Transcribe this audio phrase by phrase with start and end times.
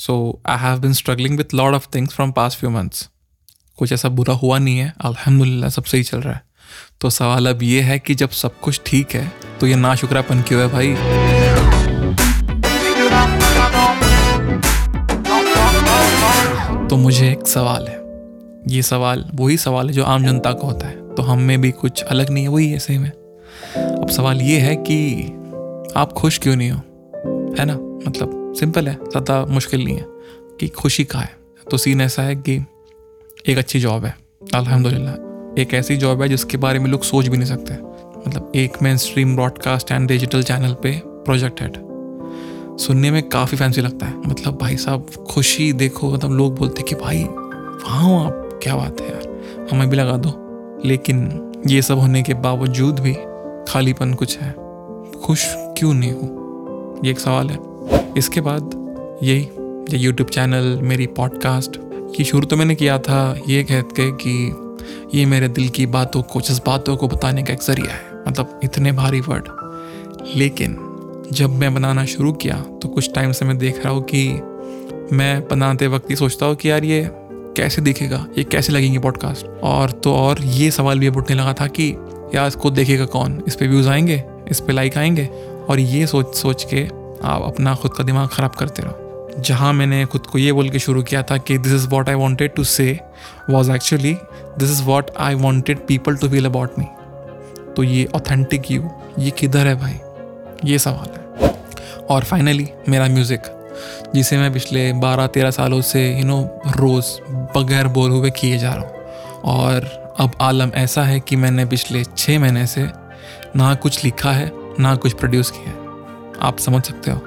[0.00, 0.14] So
[0.48, 3.08] I have been struggling with lot of things from past few months
[3.78, 6.42] कुछ ऐसा बुरा हुआ नहीं है, अल्हम्दुलिल्लाह सब सही चल रहा है।
[7.00, 10.42] तो सवाल अब ये है कि जब सब कुछ ठीक है तो ये ना शुक्रापन
[10.42, 10.94] क्यों है भाई?
[16.88, 17.98] तो मुझे एक सवाल है।
[18.68, 21.70] ये सवाल, वही सवाल है जो आम जनता का होता है। तो हम में भी
[21.70, 25.24] कुछ अलग नहीं है, वही है सेम है। अब सवाल ये है कि
[25.96, 26.78] आप खुश क्यों नहीं हो?
[27.58, 27.74] है ना?
[28.08, 30.06] मतलब सिंपल है, ज़्यादा मुश्किल नहीं है
[30.60, 31.38] कि खुशी कहाँ है।
[31.70, 32.60] तो सीन ऐसा है कि
[33.48, 34.14] एक अच्छी जॉब है,
[34.54, 37.74] अल्हम्दुलिल्लाह। एक ऐसी जॉब है जिसके बारे में लोग सोच भी नहीं सकते।
[38.26, 41.76] मतलब एक main stream broadcast and digital channel पे प्रोजेक्ट हेड
[42.80, 46.94] सुनने में काफ़ी फैंसी लगता है। मतलब भाई साहब, खुशी देखो मतलब लोग बोलते कि
[46.94, 50.32] भाई, वहाँ हो आप क्या बात है यार। हमें भी लगा दो।
[50.84, 53.14] लेकिन ये सब होने के बावजूद भी
[53.68, 54.52] खालीपन कुछ है।
[55.24, 55.44] खुश
[55.78, 57.00] क्यों नहीं हो?
[57.04, 57.69] ये एक सवाल है।
[58.16, 58.70] इसके बाद
[59.22, 59.42] यही,
[59.90, 61.80] ये यूट्यूब चैनल मेरी पॉडकास्ट
[62.20, 66.22] ये शुरू तो मैंने किया था, ये कहते के कि ये मेरे दिल की बातों
[66.22, 69.48] को, जज्बातों को बताने का एक ज़रिया है। मतलब इतने भारी वर्ड
[70.36, 70.76] लेकिन
[71.32, 74.28] जब मैं बनाना शुरू किया तो कुछ टाइम से मैं देख रहा हूँ कि
[75.16, 77.10] मैं बनाते वक्त ही सोचता हूँ कि यार ये
[77.56, 81.52] कैसे दिखेगा, ये कैसे लगेंगे पॉडकास्ट और तो और ये सवाल भी अब उठने लगा
[81.52, 81.96] था कि
[82.34, 83.42] यार इसको देखेगा कौन?
[83.46, 85.26] इस पर व्यूज़ आएँगे, इस पर लाइक आएँगे।
[85.68, 89.06] और ये सोच सोच के आप अपना खुद का दिमाग ख़राब करते रहो।
[89.38, 92.14] जहाँ मैंने खुद को ये बोल के शुरू किया था कि this is what I
[92.14, 92.98] wanted to say
[93.50, 94.16] was actually
[94.58, 96.86] this is what I wanted people to feel about me
[97.76, 99.98] तो ये ऑथेंटिक यू ये किधर है भाई?
[100.64, 101.54] ये सवाल है।
[102.10, 103.42] और फाइनली मेरा म्यूज़िक
[104.14, 106.42] जिसे मैं पिछले बारह तेरह सालों से यू नो
[106.76, 107.06] रोज़
[107.56, 108.98] बगैर बोल हुए किए जा रहा हूँ।
[109.44, 109.84] और
[110.20, 112.88] अब आलम ऐसा है कि मैंने पिछले छः महीने से
[113.56, 115.79] ना कुछ लिखा है, ना कुछ प्रोड्यूस किया है।
[116.42, 117.20] आप समझ सकते हो।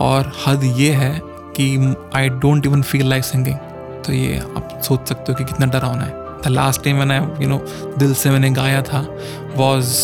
[0.00, 1.20] और हद ये है
[1.56, 3.56] कि I don't even feel like singing
[4.06, 7.48] तो ये आप सोच सकते हो कि कितना डरावना है। द लास्ट टाइम मैंने यू
[7.48, 7.58] नो
[7.98, 9.00] दिल से मैंने गाया था
[9.56, 9.94] वॉज़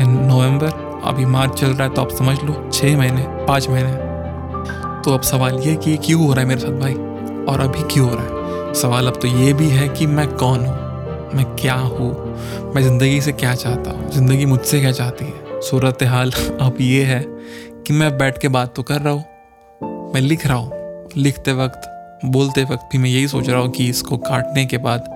[0.00, 3.92] इन नवंबर अभी मार्च चल रहा है तो आप समझ लो छः महीने, पाँच महीने।
[5.02, 6.94] तो अब सवाल ये कि क्यों हो रहा है मेरे साथ भाई?
[7.44, 8.74] और अभी क्यों हो रहा है?
[8.74, 10.76] सवाल अब तो ये भी है कि मैं कौन हूँ?
[11.34, 12.12] मैं क्या हूँ?
[12.74, 14.10] मैं ज़िंदगी से क्या चाहता हूँ?
[14.10, 15.45] ज़िंदगी मुझसे क्या चाहती है?
[15.62, 16.30] सूरत हाल
[16.60, 17.22] अब ये है
[17.82, 21.88] कि मैं बैठ के बात तो कर रहा हूँ। मैं लिख रहा हूँ। लिखते वक्त,
[22.24, 25.08] बोलते वक्त भी मैं यही सोच रहा हूँ कि इसको काटने के बाद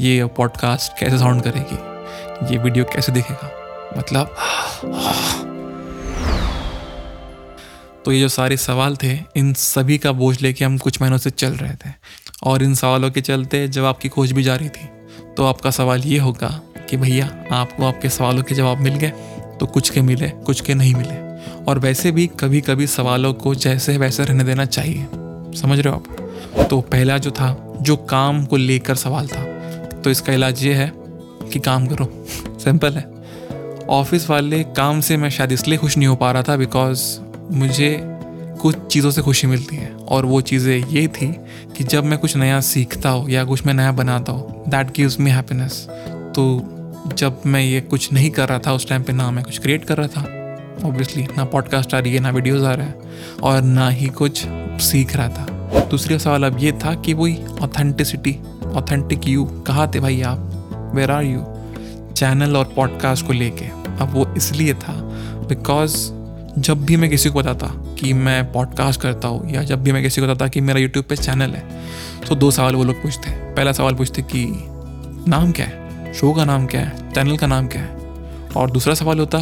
[0.00, 2.52] ये पॉडकास्ट कैसे साउंड करेगी?
[2.52, 3.50] ये वीडियो कैसे दिखेगा?
[3.98, 4.34] मतलब
[8.04, 11.30] तो ये जो सारे सवाल थे, इन सभी का बोझ लेके हम कुछ महीनों से
[11.30, 11.92] चल रहे थे।
[12.42, 14.88] और इन सवालों के चलते जब आपकी खोज भी जा रही थी
[15.36, 16.60] तो आपका सवाल ये होगा
[16.90, 19.12] कि भैया, आपको आपके सवालों के जवाब मिल गए?
[19.60, 21.26] तो कुछ के मिले, कुछ के नहीं मिले।
[21.64, 25.06] और वैसे भी कभी कभी सवालों को जैसे वैसे रहने देना चाहिए।
[25.60, 26.66] समझ रहे हो आप?
[26.70, 29.44] तो पहला जो था, जो काम को लेकर सवाल था।
[30.04, 30.92] तो इसका इलाज ये है
[31.52, 32.26] कि काम करो।
[32.58, 33.10] सिंपल है।
[33.88, 37.98] ऑफ़िस वाले काम से मैं शायद इसलिए खुश नहीं हो पा रहा था बिकॉज़ मुझे
[38.62, 41.28] कुछ चीज़ों से खुशी मिलती है। और वो चीज़ें ये थी
[41.76, 45.20] कि जब मैं कुछ नया सीखता हूँ या कुछ मैं नया बनाता हूँ दैट गिव्स
[45.20, 45.86] मी हैप्पीनेस
[46.36, 46.60] तो
[47.14, 49.84] जब मैं ये कुछ नहीं कर रहा था, उस टाइम पे ना मैं कुछ क्रिएट
[49.84, 50.22] कर रहा था।
[50.88, 52.94] ऑब्वियसली ना पॉडकास्ट आ रही है, ना वीडियोस आ रहा है,
[53.42, 54.44] और ना ही कुछ
[54.82, 60.00] सीख रहा था। दूसरा सवाल अब ये था कि वही ऑथेंटिसिटी ऑथेंटिक यू कहाँ थे
[60.00, 60.92] भाई आप?
[60.94, 61.44] वेर आर यू
[62.12, 63.64] चैनल और पॉडकास्ट को लेके।
[64.00, 64.92] अब वो इसलिए था
[65.48, 65.96] बिकॉज़
[66.58, 67.66] जब भी मैं किसी को बताता
[67.98, 71.04] कि मैं पॉडकास्ट करता हूँ, या जब भी मैं किसी को बताता कि मेरा यूट्यूब
[71.04, 71.64] पे चैनल है
[72.28, 74.46] तो दो सवाल वो लोग पूछते। पहला सवाल पूछते कि,
[75.30, 75.85] नाम क्या है?
[76.16, 77.12] शो का नाम क्या है?
[77.12, 77.88] चैनल का नाम क्या है?
[78.56, 79.38] और दूसरा सवाल होता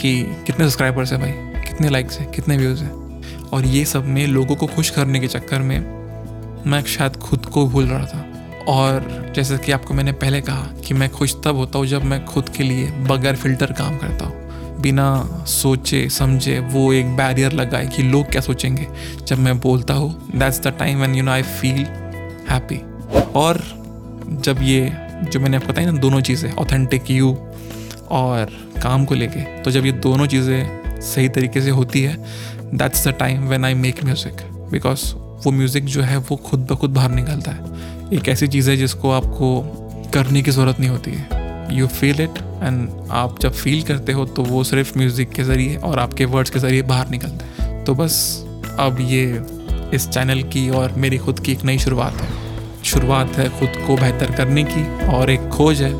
[0.00, 1.62] कि कितने सब्सक्राइबर्स हैं भाई?
[1.68, 2.30] कितने लाइक्स हैं?
[2.30, 2.90] कितने व्यूज़ हैं?
[3.52, 5.78] और ये सब में लोगों को खुश करने के चक्कर में
[6.66, 8.24] मैं शायद खुद को भूल रहा था।
[8.68, 12.24] और जैसे कि आपको मैंने पहले कहा कि मैं खुश तब होता हूँ जब मैं
[12.24, 14.34] खुद के लिए बगैर फ़िल्टर काम करता हूँ।
[14.80, 18.86] बिना सोचे, समझे, वो एक बैरियर लगाए कि लोग क्या सोचेंगे।
[19.26, 21.84] जब मैं बोलता हूँ that's the time when you know I feel
[22.50, 22.80] happy
[23.38, 23.60] और
[24.30, 27.32] जब ये जो मैंने आपको बताया ना, दोनों चीज़ें ऑथेंटिक यू
[28.10, 28.50] और
[28.82, 32.16] काम को लेके। तो जब ये दोनों चीज़ें सही तरीके से होती है
[32.74, 35.12] that's the time when I make music because
[35.44, 38.76] वो म्यूज़िक जो है, वो खुद ब खुद बाहर निकलता है। एक ऐसी चीज़ है
[38.76, 39.60] जिसको आपको
[40.14, 44.24] करने की ज़रूरत नहीं होती है। यू फील इट एंड आप जब फील करते हो
[44.26, 47.94] तो वो सिर्फ़ म्यूज़िक के ज़रिए और आपके वर्ड्स के ज़रिए बाहर निकलता है। तो
[47.94, 48.44] बस
[48.78, 49.24] अब ये
[49.94, 52.45] इस चैनल की और मेरी खुद की एक नई शुरुआत है।
[52.86, 55.92] शुरुआत है खुद को बेहतर करने की और एक खोज है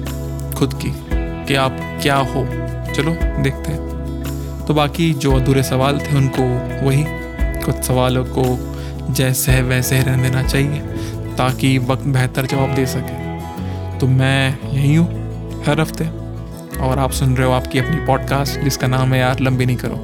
[0.54, 0.92] खुद की
[1.46, 2.44] कि आप क्या हो।
[2.94, 3.12] चलो,
[3.42, 6.42] देखते हैं। तो बाकी जो अधूरे सवाल थे उनको
[6.86, 7.04] वही,
[7.64, 8.44] कुछ सवालों को
[9.12, 10.80] जैसे है वैसे ही रहने देना चाहिए
[11.36, 16.04] ताकि वक्त बेहतर जवाब दे सके। तो मैं यही हूँ, हर हफ़्ते।
[16.78, 19.96] और आप सुन रहे हो आपकी अपनी पॉडकास्ट जिसका नाम है यार लंबी नहीं करो।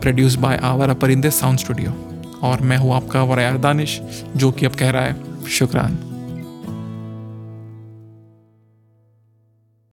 [0.00, 1.92] Produce by our Parinde sound studio
[2.42, 4.00] और मैं हूँ आपका वरयार दानिश,
[4.36, 5.98] जो कि अब कह रहा है, शुक्रान।